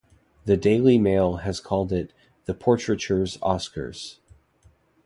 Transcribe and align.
The 0.45 0.57
"Daily 0.57 0.97
Mail" 0.97 1.35
has 1.45 1.59
called 1.59 1.91
it 1.93 2.11
"the 2.45 2.55
portraiture 2.55 3.21
Oscars". 3.23 4.15